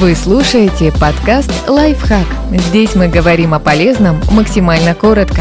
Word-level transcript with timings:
Вы 0.00 0.16
слушаете 0.16 0.90
подкаст 0.90 1.52
«Лайфхак». 1.68 2.26
Здесь 2.50 2.96
мы 2.96 3.06
говорим 3.06 3.54
о 3.54 3.60
полезном 3.60 4.20
максимально 4.32 4.92
коротко. 4.92 5.40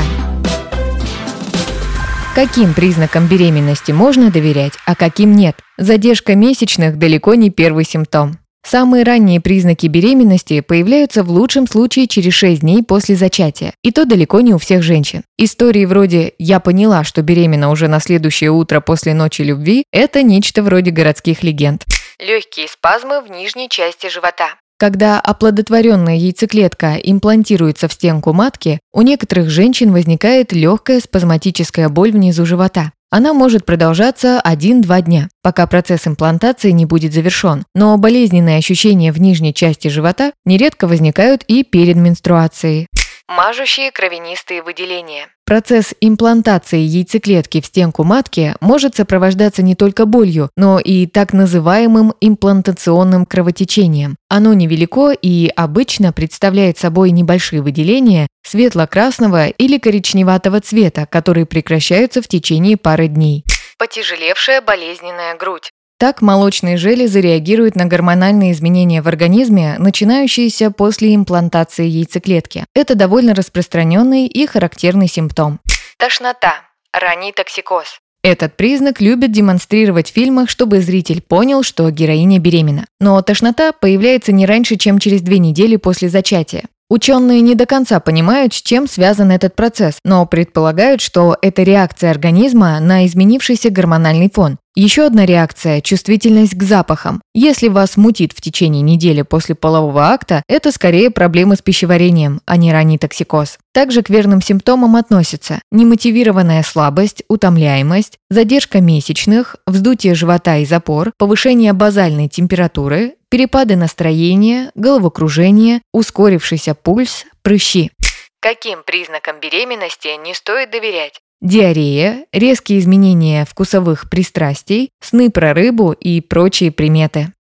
Каким 2.36 2.76
признакам 2.76 3.26
беременности 3.26 3.92
можно 3.92 4.30
доверять, 4.30 4.74
а 4.86 4.94
каким 4.94 5.36
нет? 5.36 5.56
Задержка 5.80 6.36
месячных 6.36 7.00
далеко 7.00 7.34
не 7.34 7.50
первый 7.50 7.84
симптом. 7.84 8.38
Самые 8.64 9.04
ранние 9.04 9.42
признаки 9.42 9.88
беременности 9.88 10.62
появляются 10.62 11.24
в 11.24 11.32
лучшем 11.32 11.68
случае 11.68 12.08
через 12.08 12.34
6 12.34 12.62
дней 12.62 12.84
после 12.84 13.16
зачатия, 13.16 13.74
и 13.82 13.90
то 13.90 14.06
далеко 14.06 14.40
не 14.42 14.54
у 14.54 14.60
всех 14.60 14.84
женщин. 14.84 15.24
Истории 15.36 15.86
вроде 15.86 16.34
«я 16.38 16.60
поняла, 16.60 17.04
что 17.04 17.24
беременна 17.24 17.72
уже 17.72 17.88
на 17.88 18.00
следующее 18.00 18.52
утро 18.52 18.82
после 18.82 19.16
ночи 19.16 19.42
любви»– 19.42 19.86
это 19.92 20.22
нечто 20.22 20.62
вроде 20.62 20.92
городских 20.92 21.42
легенд. 21.42 21.86
Легкие 22.20 22.68
спазмы 22.68 23.22
в 23.22 23.32
нижней 23.32 23.70
части 23.70 24.08
живота. 24.08 24.56
Когда 24.78 25.20
оплодотворенная 25.20 26.16
яйцеклетка 26.16 26.96
имплантируется 26.96 27.88
в 27.88 27.94
стенку 27.94 28.34
матки, 28.34 28.80
у 28.92 29.02
некоторых 29.02 29.50
женщин 29.50 29.92
возникает 29.92 30.52
легкая 30.52 31.00
спазматическая 31.00 31.90
боль 31.90 32.12
внизу 32.12 32.46
живота. 32.46 32.92
Она 33.10 33.34
может 33.34 33.66
продолжаться 33.66 34.42
1-2 34.44 35.02
дня, 35.04 35.30
пока 35.42 35.68
процесс 35.68 36.08
имплантации 36.08 36.72
не 36.72 36.86
будет 36.86 37.14
завершен, 37.14 37.64
но 37.76 37.96
болезненные 37.98 38.58
ощущения 38.58 39.12
в 39.12 39.22
нижней 39.22 39.54
части 39.54 39.88
живота 39.88 40.34
нередко 40.46 40.88
возникают 40.88 41.44
и 41.48 41.64
перед 41.64 41.96
менструацией. 41.96 42.88
Мажущие 43.30 43.90
кровянистые 43.92 44.62
выделения. 44.62 45.30
Процесс 45.46 45.94
имплантации 46.02 46.80
яйцеклетки 46.80 47.62
в 47.62 47.66
стенку 47.66 48.04
матки 48.04 48.54
может 48.60 48.96
сопровождаться 48.96 49.64
не 49.64 49.76
только 49.76 50.06
болью, 50.06 50.50
но 50.58 50.78
и 50.78 51.08
так 51.08 51.32
называемым 51.32 52.14
имплантационным 52.20 53.26
кровотечением. 53.26 54.18
Оно 54.28 54.54
невелико 54.54 55.12
и 55.12 55.50
обычно 55.56 56.12
представляет 56.12 56.78
собой 56.78 57.12
небольшие 57.12 57.62
выделения 57.62 58.28
светло-красного 58.46 59.48
или 59.48 59.78
коричневатого 59.78 60.60
цвета, 60.60 61.06
которые 61.06 61.46
прекращаются 61.46 62.22
в 62.22 62.28
течение 62.28 62.76
пары 62.76 63.08
дней. 63.08 63.46
Потяжелевшая 63.78 64.62
болезненная 64.62 65.36
грудь. 65.38 65.72
Так 66.04 66.22
молочные 66.22 66.76
железы 66.76 67.22
реагируют 67.22 67.78
на 67.78 67.86
гормональные 67.86 68.52
изменения 68.52 69.02
в 69.02 69.08
организме, 69.08 69.78
начинающиеся 69.80 70.70
после 70.70 71.16
имплантации 71.16 71.88
яйцеклетки. 71.88 72.66
Это 72.76 72.96
довольно 72.96 73.34
распространенный 73.34 74.28
и 74.28 74.46
характерный 74.46 75.08
симптом. 75.08 75.62
Тошнота. 75.98 76.56
Ранний 76.92 77.32
токсикоз. 77.32 78.00
Этот 78.22 78.58
признак 78.58 79.00
любят 79.00 79.32
демонстрировать 79.32 80.12
в 80.12 80.14
фильмах, 80.14 80.50
чтобы 80.50 80.82
зритель 80.82 81.22
понял, 81.22 81.64
что 81.64 81.90
героиня 81.90 82.38
беременна. 82.38 82.86
Но 83.00 83.22
тошнота 83.22 83.72
появляется 83.72 84.34
не 84.34 84.46
раньше, 84.46 84.76
чем 84.76 85.00
через 85.00 85.22
две 85.22 85.40
недели 85.40 85.78
после 85.78 86.10
зачатия. 86.10 86.66
Ученые 86.90 87.40
не 87.40 87.56
до 87.56 87.66
конца 87.66 88.02
понимают, 88.02 88.54
с 88.54 88.62
чем 88.62 88.90
связан 88.90 89.32
этот 89.32 89.56
процесс, 89.56 90.00
но 90.04 90.26
предполагают, 90.26 91.00
что 91.00 91.38
это 91.42 91.64
реакция 91.64 92.12
организма 92.12 92.82
на 92.82 93.06
изменившийся 93.06 93.70
гормональный 93.70 94.30
фон. 94.30 94.58
Еще 94.76 95.06
одна 95.06 95.28
реакция– 95.28 95.82
чувствительность 95.84 96.58
к 96.58 96.64
запахам. 96.64 97.22
Если 97.36 97.68
вас 97.68 97.96
мутит 97.96 98.34
в 98.34 98.42
течение 98.42 98.82
недели 98.82 99.22
после 99.22 99.54
полового 99.54 100.08
акта, 100.08 100.42
это 100.48 100.72
скорее 100.72 101.12
проблемы 101.12 101.56
с 101.56 101.62
пищеварением, 101.62 102.42
а 102.48 102.58
не 102.58 102.74
ранний 102.74 102.98
токсикоз. 102.98 103.60
Также 103.72 104.02
к 104.02 104.10
верным 104.10 104.42
симптомам 104.42 104.96
относятся 104.96 105.62
немотивированная 105.72 106.64
слабость, 106.64 107.22
утомляемость, 107.28 108.18
задержка 108.32 108.82
месячных, 108.82 109.58
вздутие 109.68 110.16
живота 110.16 110.58
и 110.58 110.66
запор, 110.66 111.12
повышение 111.20 111.74
базальной 111.74 112.28
температуры, 112.28 113.14
перепады 113.30 113.76
настроения, 113.76 114.72
головокружение, 114.74 115.84
ускорившийся 115.94 116.74
пульс, 116.74 117.26
прыщи. 117.44 117.92
Каким 118.40 118.82
признакам 118.84 119.40
беременности 119.40 120.20
не 120.26 120.34
стоит 120.34 120.72
доверять? 120.72 121.22
Диарея, 121.44 122.26
резкие 122.32 122.80
изменения 122.80 123.46
вкусовых 123.46 124.10
пристрастий, 124.10 124.90
сны 125.02 125.30
про 125.30 125.54
рыбу 125.54 125.92
и 125.92 126.22
прочие 126.22 126.72
приметы. 126.72 127.34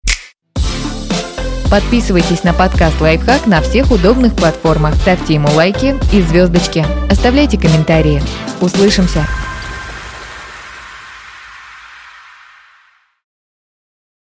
Подписывайтесь 1.71 2.43
на 2.43 2.53
подкаст 2.53 3.01
«Лайфхак» 3.01 3.47
на 3.47 3.61
всех 3.61 3.89
удобных 3.89 4.35
платформах, 4.35 4.93
ставьте 4.95 5.33
ему 5.33 5.47
лайки 5.55 5.95
и 6.13 6.21
звездочки, 6.21 6.85
оставляйте 7.09 7.57
комментарии. 7.57 8.21
Услышимся! 8.61 9.25